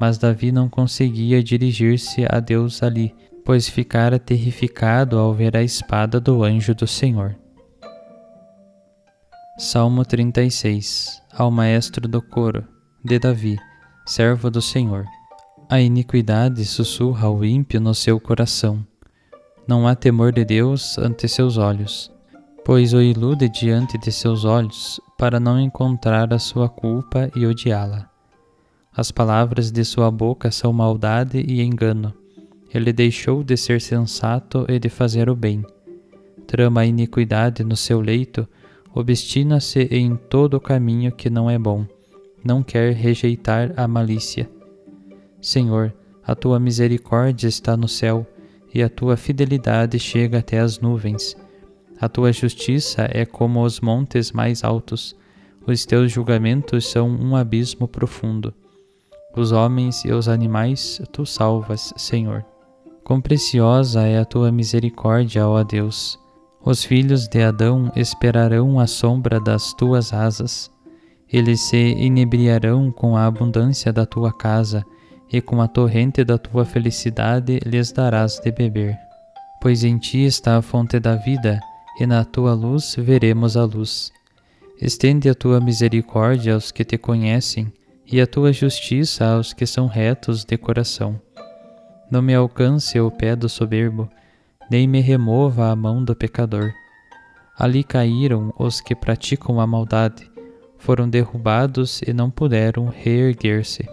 Mas 0.00 0.18
Davi 0.18 0.50
não 0.50 0.68
conseguia 0.68 1.40
dirigir-se 1.40 2.26
a 2.28 2.40
Deus 2.40 2.82
ali, 2.82 3.14
pois 3.44 3.68
ficara 3.68 4.18
terrificado 4.18 5.16
ao 5.16 5.32
ver 5.32 5.56
a 5.56 5.62
espada 5.62 6.18
do 6.18 6.42
anjo 6.42 6.74
do 6.74 6.86
Senhor. 6.86 7.36
Salmo 9.56 10.04
36 10.04 11.22
Ao 11.32 11.48
Maestro 11.48 12.08
do 12.08 12.20
Coro, 12.20 12.66
de 13.04 13.20
Davi, 13.20 13.56
servo 14.04 14.50
do 14.50 14.60
Senhor. 14.60 15.04
A 15.70 15.80
iniquidade 15.80 16.64
sussurra 16.64 17.30
o 17.30 17.44
ímpio 17.44 17.80
no 17.80 17.94
seu 17.94 18.18
coração 18.18 18.84
não 19.66 19.86
há 19.86 19.94
temor 19.94 20.32
de 20.32 20.44
Deus 20.44 20.98
ante 20.98 21.28
seus 21.28 21.56
olhos, 21.56 22.12
pois 22.64 22.92
o 22.92 23.00
ilude 23.00 23.48
diante 23.48 23.96
de 23.98 24.10
seus 24.10 24.44
olhos 24.44 25.00
para 25.16 25.38
não 25.38 25.60
encontrar 25.60 26.32
a 26.32 26.38
sua 26.38 26.68
culpa 26.68 27.30
e 27.34 27.46
odiá-la. 27.46 28.10
As 28.94 29.10
palavras 29.10 29.70
de 29.70 29.84
sua 29.84 30.10
boca 30.10 30.50
são 30.50 30.72
maldade 30.72 31.38
e 31.38 31.62
engano. 31.62 32.12
Ele 32.74 32.92
deixou 32.92 33.42
de 33.42 33.56
ser 33.56 33.80
sensato 33.80 34.66
e 34.68 34.78
de 34.78 34.88
fazer 34.88 35.30
o 35.30 35.36
bem. 35.36 35.64
Trama 36.46 36.82
a 36.82 36.86
iniquidade 36.86 37.64
no 37.64 37.76
seu 37.76 38.00
leito, 38.00 38.46
obstina-se 38.94 39.84
em 39.90 40.16
todo 40.16 40.54
o 40.54 40.60
caminho 40.60 41.12
que 41.12 41.30
não 41.30 41.48
é 41.48 41.58
bom. 41.58 41.86
Não 42.44 42.62
quer 42.62 42.92
rejeitar 42.92 43.72
a 43.76 43.86
malícia. 43.86 44.50
Senhor, 45.40 45.94
a 46.24 46.34
tua 46.34 46.60
misericórdia 46.60 47.48
está 47.48 47.76
no 47.76 47.88
céu 47.88 48.26
e 48.74 48.82
a 48.82 48.88
tua 48.88 49.16
fidelidade 49.16 49.98
chega 49.98 50.38
até 50.38 50.58
as 50.58 50.78
nuvens. 50.78 51.36
A 52.00 52.08
tua 52.08 52.32
justiça 52.32 53.08
é 53.10 53.24
como 53.24 53.62
os 53.62 53.80
montes 53.80 54.32
mais 54.32 54.64
altos, 54.64 55.16
os 55.66 55.86
teus 55.86 56.10
julgamentos 56.10 56.90
são 56.90 57.08
um 57.08 57.36
abismo 57.36 57.86
profundo. 57.86 58.52
Os 59.36 59.52
homens 59.52 60.04
e 60.04 60.10
os 60.10 60.28
animais 60.28 61.00
tu 61.12 61.24
salvas, 61.24 61.94
Senhor. 61.96 62.44
Quão 63.04 63.20
preciosa 63.20 64.02
é 64.02 64.18
a 64.18 64.24
tua 64.24 64.50
misericórdia, 64.50 65.46
ó 65.46 65.62
Deus! 65.62 66.18
Os 66.64 66.84
filhos 66.84 67.26
de 67.26 67.42
Adão 67.42 67.90
esperarão 67.96 68.78
a 68.78 68.86
sombra 68.86 69.40
das 69.40 69.72
tuas 69.72 70.12
asas. 70.12 70.70
Eles 71.32 71.60
se 71.60 71.76
inebriarão 71.76 72.92
com 72.92 73.16
a 73.16 73.26
abundância 73.26 73.92
da 73.92 74.04
tua 74.04 74.32
casa 74.32 74.84
e 75.32 75.40
com 75.40 75.62
a 75.62 75.66
torrente 75.66 76.22
da 76.22 76.36
tua 76.36 76.64
felicidade 76.64 77.58
lhes 77.64 77.90
darás 77.90 78.38
de 78.38 78.52
beber. 78.52 78.98
Pois 79.60 79.82
em 79.82 79.96
ti 79.96 80.26
está 80.26 80.58
a 80.58 80.62
fonte 80.62 81.00
da 81.00 81.16
vida, 81.16 81.58
e 81.98 82.06
na 82.06 82.24
tua 82.24 82.52
luz 82.52 82.94
veremos 82.98 83.56
a 83.56 83.64
luz. 83.64 84.12
Estende 84.80 85.28
a 85.28 85.34
tua 85.34 85.60
misericórdia 85.60 86.54
aos 86.54 86.70
que 86.70 86.84
te 86.84 86.98
conhecem, 86.98 87.72
e 88.06 88.20
a 88.20 88.26
tua 88.26 88.52
justiça 88.52 89.24
aos 89.24 89.52
que 89.54 89.64
são 89.64 89.86
retos 89.86 90.44
de 90.44 90.58
coração. 90.58 91.18
Não 92.10 92.20
me 92.20 92.34
alcance 92.34 93.00
o 93.00 93.10
pé 93.10 93.34
do 93.34 93.48
soberbo, 93.48 94.10
nem 94.70 94.86
me 94.86 95.00
remova 95.00 95.70
a 95.70 95.76
mão 95.76 96.04
do 96.04 96.14
pecador. 96.14 96.72
Ali 97.58 97.82
caíram 97.82 98.52
os 98.58 98.80
que 98.80 98.94
praticam 98.94 99.60
a 99.60 99.66
maldade, 99.66 100.30
foram 100.78 101.08
derrubados 101.08 102.02
e 102.02 102.12
não 102.12 102.30
puderam 102.30 102.86
reerguer-se. 102.86 103.88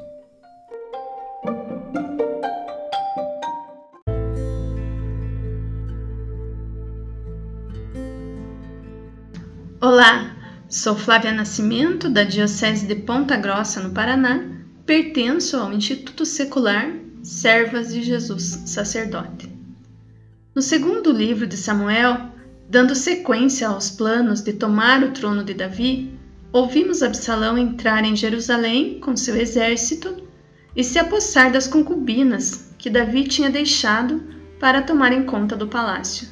Olá, 9.81 10.35
sou 10.67 10.93
Flávia 10.93 11.31
Nascimento, 11.31 12.09
da 12.09 12.25
Diocese 12.25 12.85
de 12.85 12.95
Ponta 12.95 13.37
Grossa, 13.37 13.79
no 13.79 13.91
Paraná. 13.91 14.43
Pertenço 14.85 15.55
ao 15.55 15.71
Instituto 15.71 16.25
Secular 16.25 16.91
Servas 17.23 17.93
de 17.93 18.03
Jesus 18.03 18.63
Sacerdote. 18.65 19.49
No 20.53 20.61
segundo 20.61 21.13
livro 21.13 21.47
de 21.47 21.55
Samuel, 21.55 22.29
dando 22.69 22.93
sequência 22.93 23.69
aos 23.69 23.89
planos 23.89 24.41
de 24.41 24.51
tomar 24.51 25.01
o 25.01 25.11
trono 25.11 25.45
de 25.45 25.53
Davi, 25.53 26.13
ouvimos 26.51 27.01
Absalão 27.01 27.57
entrar 27.57 28.03
em 28.03 28.17
Jerusalém 28.17 28.99
com 28.99 29.15
seu 29.15 29.37
exército 29.37 30.27
e 30.75 30.83
se 30.83 30.99
apossar 30.99 31.53
das 31.53 31.69
concubinas 31.69 32.73
que 32.77 32.89
Davi 32.89 33.23
tinha 33.23 33.49
deixado 33.49 34.21
para 34.59 34.81
tomarem 34.81 35.23
conta 35.23 35.55
do 35.55 35.69
palácio. 35.69 36.27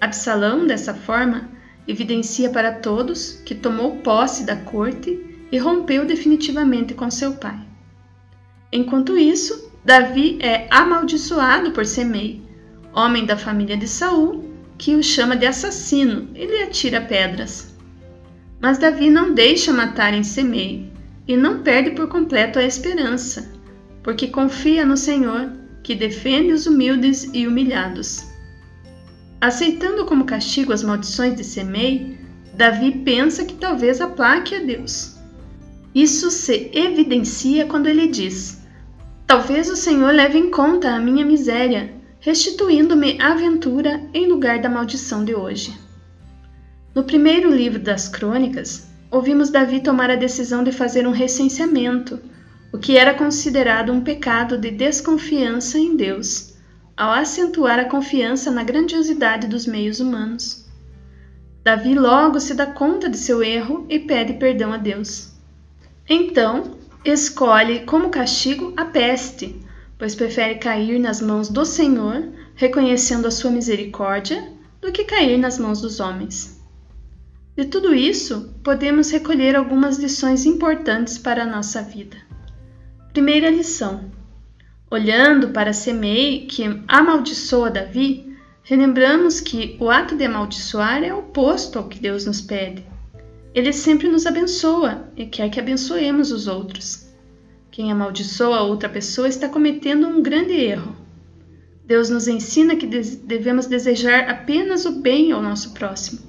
Absalão, 0.00 0.68
dessa 0.68 0.94
forma, 0.94 1.52
evidencia 1.86 2.50
para 2.50 2.72
todos 2.72 3.40
que 3.44 3.54
tomou 3.54 3.96
posse 3.98 4.44
da 4.44 4.56
corte 4.56 5.46
e 5.50 5.58
rompeu 5.58 6.04
definitivamente 6.04 6.94
com 6.94 7.10
seu 7.10 7.34
pai. 7.34 7.58
Enquanto 8.72 9.16
isso, 9.16 9.70
Davi 9.84 10.38
é 10.40 10.66
amaldiçoado 10.70 11.70
por 11.70 11.86
Semei, 11.86 12.42
homem 12.92 13.26
da 13.26 13.36
família 13.36 13.76
de 13.76 13.86
Saul, 13.86 14.52
que 14.76 14.94
o 14.94 15.02
chama 15.02 15.36
de 15.36 15.46
assassino 15.46 16.28
e 16.34 16.46
lhe 16.46 16.62
atira 16.62 17.00
pedras. 17.00 17.74
Mas 18.60 18.78
Davi 18.78 19.10
não 19.10 19.34
deixa 19.34 19.72
matarem 19.72 20.24
Semei 20.24 20.90
e 21.28 21.36
não 21.36 21.62
perde 21.62 21.90
por 21.92 22.08
completo 22.08 22.58
a 22.58 22.64
esperança, 22.64 23.52
porque 24.02 24.28
confia 24.28 24.84
no 24.84 24.96
Senhor, 24.96 25.52
que 25.82 25.94
defende 25.94 26.52
os 26.52 26.66
humildes 26.66 27.30
e 27.32 27.46
humilhados. 27.46 28.33
Aceitando 29.44 30.06
como 30.06 30.24
castigo 30.24 30.72
as 30.72 30.82
maldições 30.82 31.36
de 31.36 31.44
Semei, 31.44 32.18
Davi 32.54 33.02
pensa 33.04 33.44
que 33.44 33.52
talvez 33.52 34.00
aplaque 34.00 34.54
a 34.54 34.60
Deus. 34.60 35.18
Isso 35.94 36.30
se 36.30 36.70
evidencia 36.72 37.66
quando 37.66 37.86
ele 37.86 38.06
diz: 38.06 38.62
Talvez 39.26 39.68
o 39.68 39.76
Senhor 39.76 40.14
leve 40.14 40.38
em 40.38 40.50
conta 40.50 40.94
a 40.94 40.98
minha 40.98 41.26
miséria, 41.26 41.92
restituindo-me 42.20 43.20
a 43.20 43.32
aventura 43.32 44.00
em 44.14 44.26
lugar 44.28 44.62
da 44.62 44.70
maldição 44.70 45.22
de 45.22 45.34
hoje. 45.34 45.78
No 46.94 47.04
primeiro 47.04 47.54
livro 47.54 47.78
das 47.78 48.08
Crônicas, 48.08 48.88
ouvimos 49.10 49.50
Davi 49.50 49.80
tomar 49.80 50.10
a 50.10 50.16
decisão 50.16 50.64
de 50.64 50.72
fazer 50.72 51.06
um 51.06 51.12
recenseamento, 51.12 52.18
o 52.72 52.78
que 52.78 52.96
era 52.96 53.12
considerado 53.12 53.92
um 53.92 54.00
pecado 54.00 54.56
de 54.56 54.70
desconfiança 54.70 55.78
em 55.78 55.94
Deus, 55.94 56.53
ao 56.96 57.10
acentuar 57.10 57.78
a 57.78 57.84
confiança 57.84 58.50
na 58.50 58.62
grandiosidade 58.62 59.46
dos 59.46 59.66
meios 59.66 60.00
humanos. 60.00 60.64
Davi 61.62 61.94
logo 61.94 62.38
se 62.40 62.54
dá 62.54 62.66
conta 62.66 63.08
de 63.08 63.16
seu 63.16 63.42
erro 63.42 63.86
e 63.88 63.98
pede 63.98 64.34
perdão 64.34 64.72
a 64.72 64.76
Deus. 64.76 65.32
Então, 66.08 66.78
escolhe 67.04 67.80
como 67.80 68.10
castigo 68.10 68.72
a 68.76 68.84
peste, 68.84 69.58
pois 69.98 70.14
prefere 70.14 70.56
cair 70.56 70.98
nas 70.98 71.22
mãos 71.22 71.48
do 71.48 71.64
Senhor, 71.64 72.28
reconhecendo 72.54 73.26
a 73.26 73.30
sua 73.30 73.50
misericórdia, 73.50 74.52
do 74.80 74.92
que 74.92 75.04
cair 75.04 75.38
nas 75.38 75.58
mãos 75.58 75.80
dos 75.80 76.00
homens. 76.00 76.62
De 77.56 77.64
tudo 77.64 77.94
isso, 77.94 78.52
podemos 78.62 79.10
recolher 79.10 79.56
algumas 79.56 79.96
lições 79.98 80.44
importantes 80.44 81.16
para 81.16 81.44
a 81.44 81.46
nossa 81.46 81.80
vida. 81.80 82.16
Primeira 83.12 83.48
lição: 83.48 84.10
olhando 84.94 85.48
para 85.48 85.72
Semei, 85.72 86.46
que 86.46 86.62
amaldiçoa 86.86 87.68
Davi, 87.68 88.32
relembramos 88.62 89.40
que 89.40 89.76
o 89.80 89.90
ato 89.90 90.14
de 90.14 90.24
amaldiçoar 90.24 91.02
é 91.02 91.12
oposto 91.12 91.80
ao 91.80 91.88
que 91.88 91.98
Deus 91.98 92.24
nos 92.26 92.40
pede. 92.40 92.86
Ele 93.52 93.72
sempre 93.72 94.08
nos 94.08 94.24
abençoa 94.24 95.08
e 95.16 95.26
quer 95.26 95.50
que 95.50 95.58
abençoemos 95.58 96.30
os 96.30 96.46
outros. 96.46 97.08
Quem 97.72 97.90
amaldiçoa 97.90 98.62
outra 98.62 98.88
pessoa 98.88 99.28
está 99.28 99.48
cometendo 99.48 100.06
um 100.06 100.22
grande 100.22 100.52
erro. 100.52 100.94
Deus 101.84 102.08
nos 102.08 102.28
ensina 102.28 102.76
que 102.76 102.86
devemos 102.86 103.66
desejar 103.66 104.30
apenas 104.30 104.86
o 104.86 105.00
bem 105.02 105.32
ao 105.32 105.42
nosso 105.42 105.74
próximo. 105.74 106.20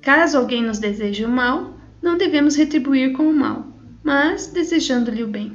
Caso 0.00 0.38
alguém 0.38 0.62
nos 0.62 0.78
deseje 0.78 1.24
o 1.24 1.28
mal, 1.28 1.76
não 2.00 2.16
devemos 2.16 2.54
retribuir 2.54 3.12
com 3.14 3.28
o 3.28 3.34
mal, 3.34 3.66
mas 4.04 4.46
desejando-lhe 4.46 5.24
o 5.24 5.28
bem. 5.28 5.52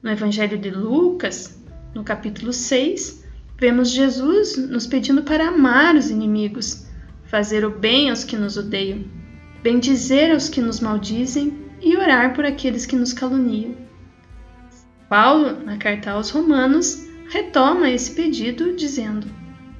No 0.00 0.10
Evangelho 0.10 0.56
de 0.56 0.70
Lucas, 0.70 1.61
no 1.94 2.04
capítulo 2.04 2.52
6, 2.52 3.24
vemos 3.58 3.90
Jesus 3.90 4.56
nos 4.56 4.86
pedindo 4.86 5.22
para 5.22 5.48
amar 5.48 5.94
os 5.94 6.10
inimigos, 6.10 6.86
fazer 7.24 7.64
o 7.64 7.70
bem 7.70 8.10
aos 8.10 8.24
que 8.24 8.36
nos 8.36 8.56
odeiam 8.56 9.04
bendizer 9.62 10.32
aos 10.32 10.48
que 10.48 10.60
nos 10.60 10.80
maldizem 10.80 11.56
e 11.80 11.96
orar 11.96 12.34
por 12.34 12.44
aqueles 12.44 12.84
que 12.84 12.96
nos 12.96 13.12
caluniam. 13.12 13.76
Paulo, 15.08 15.64
na 15.64 15.76
carta 15.76 16.10
aos 16.10 16.30
Romanos, 16.30 17.06
retoma 17.28 17.90
esse 17.90 18.10
pedido 18.12 18.74
dizendo: 18.74 19.26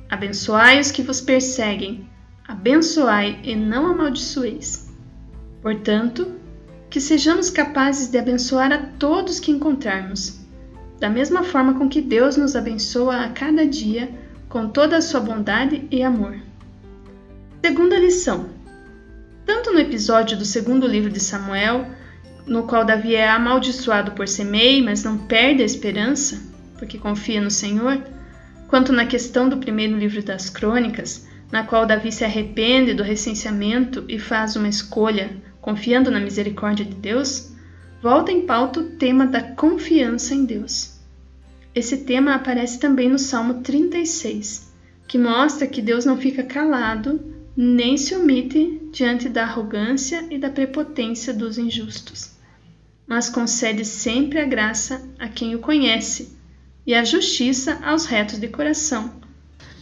Abençoai 0.08 0.78
os 0.78 0.90
que 0.90 1.02
vos 1.02 1.20
perseguem, 1.20 2.08
abençoai 2.46 3.40
e 3.42 3.56
não 3.56 3.86
amaldiçoeis. 3.86 4.92
Portanto, 5.60 6.32
que 6.88 7.00
sejamos 7.00 7.50
capazes 7.50 8.08
de 8.08 8.18
abençoar 8.18 8.70
a 8.72 8.78
todos 8.78 9.40
que 9.40 9.50
encontrarmos, 9.50 10.41
da 11.02 11.10
mesma 11.10 11.42
forma 11.42 11.74
com 11.74 11.88
que 11.88 12.00
Deus 12.00 12.36
nos 12.36 12.54
abençoa 12.54 13.24
a 13.24 13.28
cada 13.28 13.66
dia 13.66 14.08
com 14.48 14.68
toda 14.68 14.96
a 14.96 15.00
sua 15.02 15.18
bondade 15.18 15.84
e 15.90 16.00
amor. 16.00 16.36
Segunda 17.60 17.98
lição: 17.98 18.50
tanto 19.44 19.72
no 19.72 19.80
episódio 19.80 20.38
do 20.38 20.44
segundo 20.44 20.86
livro 20.86 21.10
de 21.10 21.18
Samuel, 21.18 21.86
no 22.46 22.62
qual 22.68 22.84
Davi 22.84 23.16
é 23.16 23.28
amaldiçoado 23.28 24.12
por 24.12 24.28
Semei, 24.28 24.80
mas 24.80 25.02
não 25.02 25.18
perde 25.18 25.64
a 25.64 25.66
esperança, 25.66 26.40
porque 26.78 26.96
confia 26.96 27.40
no 27.40 27.50
Senhor, 27.50 28.00
quanto 28.68 28.92
na 28.92 29.04
questão 29.04 29.48
do 29.48 29.56
primeiro 29.56 29.98
livro 29.98 30.22
das 30.22 30.48
Crônicas, 30.48 31.26
na 31.50 31.64
qual 31.64 31.84
Davi 31.84 32.12
se 32.12 32.24
arrepende 32.24 32.94
do 32.94 33.02
recenseamento 33.02 34.04
e 34.06 34.20
faz 34.20 34.54
uma 34.54 34.68
escolha 34.68 35.30
confiando 35.60 36.12
na 36.12 36.20
misericórdia 36.20 36.84
de 36.84 36.94
Deus, 36.94 37.51
volta 38.02 38.32
em 38.32 38.44
pauta 38.44 38.80
o 38.80 38.90
tema 38.96 39.24
da 39.24 39.40
confiança 39.40 40.34
em 40.34 40.44
Deus. 40.44 40.98
Esse 41.72 41.98
tema 41.98 42.34
aparece 42.34 42.80
também 42.80 43.08
no 43.08 43.18
Salmo 43.18 43.62
36, 43.62 44.72
que 45.06 45.16
mostra 45.16 45.68
que 45.68 45.80
Deus 45.80 46.04
não 46.04 46.16
fica 46.16 46.42
calado 46.42 47.20
nem 47.56 47.96
se 47.96 48.12
omite 48.16 48.80
diante 48.90 49.28
da 49.28 49.44
arrogância 49.44 50.26
e 50.32 50.36
da 50.36 50.50
prepotência 50.50 51.32
dos 51.32 51.58
injustos, 51.58 52.32
mas 53.06 53.30
concede 53.30 53.84
sempre 53.84 54.40
a 54.40 54.46
graça 54.46 55.08
a 55.16 55.28
quem 55.28 55.54
o 55.54 55.60
conhece 55.60 56.36
e 56.84 56.94
a 56.94 57.04
justiça 57.04 57.78
aos 57.84 58.06
retos 58.06 58.40
de 58.40 58.48
coração, 58.48 59.14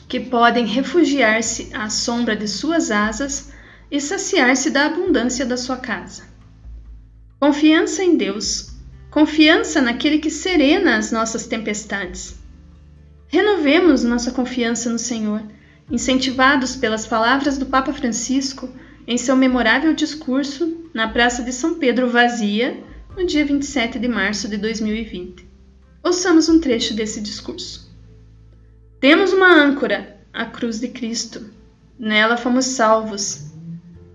que 0.06 0.20
podem 0.20 0.66
refugiar-se 0.66 1.70
à 1.72 1.88
sombra 1.88 2.36
de 2.36 2.46
suas 2.46 2.90
asas 2.90 3.50
e 3.90 3.98
saciar-se 3.98 4.68
da 4.68 4.84
abundância 4.84 5.46
da 5.46 5.56
sua 5.56 5.78
casa. 5.78 6.29
Confiança 7.40 8.04
em 8.04 8.18
Deus, 8.18 8.68
confiança 9.10 9.80
naquele 9.80 10.18
que 10.18 10.30
serena 10.30 10.98
as 10.98 11.10
nossas 11.10 11.46
tempestades. 11.46 12.38
Renovemos 13.28 14.04
nossa 14.04 14.30
confiança 14.30 14.90
no 14.90 14.98
Senhor 14.98 15.42
incentivados 15.90 16.76
pelas 16.76 17.06
palavras 17.06 17.56
do 17.56 17.64
Papa 17.64 17.94
Francisco 17.94 18.68
em 19.06 19.16
seu 19.16 19.34
memorável 19.34 19.94
discurso 19.94 20.86
na 20.92 21.08
Praça 21.08 21.42
de 21.42 21.50
São 21.50 21.78
Pedro 21.78 22.10
Vazia, 22.10 22.78
no 23.16 23.24
dia 23.24 23.46
27 23.46 23.98
de 23.98 24.06
março 24.06 24.46
de 24.46 24.58
2020. 24.58 25.42
Ouçamos 26.04 26.46
um 26.50 26.60
trecho 26.60 26.92
desse 26.92 27.22
discurso. 27.22 27.90
Temos 29.00 29.32
uma 29.32 29.50
âncora, 29.50 30.20
a 30.30 30.44
cruz 30.44 30.78
de 30.78 30.88
Cristo. 30.88 31.50
Nela 31.98 32.36
fomos 32.36 32.66
salvos. 32.66 33.46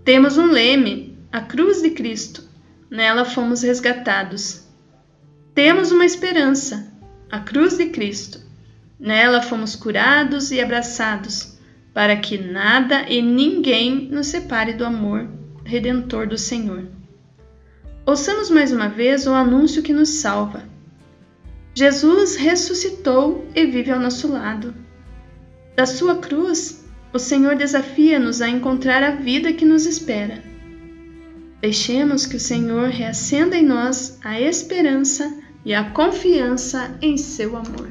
Temos 0.04 0.38
um 0.38 0.46
leme, 0.46 1.18
a 1.32 1.40
cruz 1.40 1.82
de 1.82 1.90
Cristo. 1.90 2.45
Nela 2.90 3.24
fomos 3.24 3.62
resgatados. 3.62 4.66
Temos 5.54 5.90
uma 5.90 6.04
esperança, 6.04 6.92
a 7.30 7.40
cruz 7.40 7.76
de 7.76 7.86
Cristo. 7.86 8.40
Nela 8.98 9.42
fomos 9.42 9.74
curados 9.74 10.50
e 10.50 10.60
abraçados 10.60 11.56
para 11.92 12.16
que 12.16 12.36
nada 12.36 13.08
e 13.08 13.22
ninguém 13.22 14.08
nos 14.10 14.26
separe 14.26 14.74
do 14.74 14.84
amor 14.84 15.26
redentor 15.64 16.26
do 16.26 16.38
Senhor. 16.38 16.86
Ouçamos 18.04 18.50
mais 18.50 18.70
uma 18.70 18.88
vez 18.88 19.26
o 19.26 19.32
anúncio 19.32 19.82
que 19.82 19.92
nos 19.92 20.10
salva. 20.10 20.62
Jesus 21.74 22.36
ressuscitou 22.36 23.46
e 23.54 23.66
vive 23.66 23.90
ao 23.90 23.98
nosso 23.98 24.30
lado. 24.30 24.74
Da 25.74 25.84
sua 25.86 26.18
cruz, 26.18 26.84
o 27.12 27.18
Senhor 27.18 27.56
desafia-nos 27.56 28.40
a 28.40 28.48
encontrar 28.48 29.02
a 29.02 29.10
vida 29.10 29.52
que 29.52 29.64
nos 29.64 29.86
espera. 29.86 30.42
Deixemos 31.60 32.26
que 32.26 32.36
o 32.36 32.40
Senhor 32.40 32.90
reacenda 32.90 33.56
em 33.56 33.64
nós 33.64 34.18
a 34.22 34.40
esperança 34.40 35.42
e 35.64 35.74
a 35.74 35.90
confiança 35.90 36.96
em 37.00 37.16
seu 37.16 37.56
amor. 37.56 37.90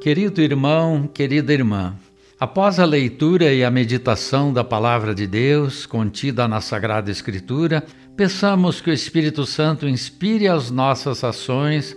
Querido 0.00 0.42
irmão, 0.42 1.08
querida 1.08 1.52
irmã, 1.52 1.96
Após 2.38 2.80
a 2.80 2.84
leitura 2.84 3.54
e 3.54 3.64
a 3.64 3.70
meditação 3.70 4.52
da 4.52 4.64
Palavra 4.64 5.14
de 5.14 5.26
Deus 5.26 5.86
contida 5.86 6.48
na 6.48 6.60
Sagrada 6.60 7.10
Escritura, 7.10 7.82
peçamos 8.16 8.80
que 8.80 8.90
o 8.90 8.92
Espírito 8.92 9.46
Santo 9.46 9.88
inspire 9.88 10.48
as 10.48 10.70
nossas 10.70 11.22
ações 11.22 11.96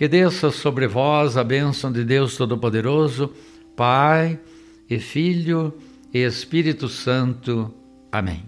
Que 0.00 0.08
desça 0.08 0.50
sobre 0.50 0.88
vós 0.88 1.36
a 1.36 1.44
bênção 1.44 1.92
de 1.92 2.02
Deus 2.02 2.34
Todo-Poderoso, 2.34 3.34
Pai 3.76 4.40
e 4.88 4.98
Filho 4.98 5.76
e 6.10 6.20
Espírito 6.20 6.88
Santo. 6.88 7.70
Amém. 8.10 8.46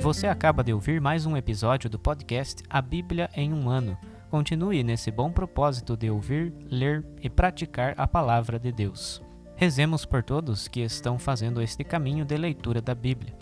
Você 0.00 0.28
acaba 0.28 0.62
de 0.62 0.72
ouvir 0.72 1.00
mais 1.00 1.26
um 1.26 1.36
episódio 1.36 1.90
do 1.90 1.98
podcast 1.98 2.62
A 2.70 2.80
Bíblia 2.80 3.28
em 3.34 3.52
um 3.52 3.68
Ano 3.68 3.98
Continue 4.30 4.84
nesse 4.84 5.10
bom 5.10 5.32
propósito 5.32 5.96
de 5.96 6.08
ouvir, 6.08 6.54
ler 6.70 7.04
e 7.20 7.28
praticar 7.28 7.92
a 7.98 8.06
palavra 8.06 8.56
de 8.56 8.70
Deus. 8.70 9.20
Rezemos 9.56 10.04
por 10.04 10.22
todos 10.22 10.68
que 10.68 10.78
estão 10.78 11.18
fazendo 11.18 11.60
este 11.60 11.82
caminho 11.82 12.24
de 12.24 12.36
leitura 12.36 12.80
da 12.80 12.94
Bíblia. 12.94 13.41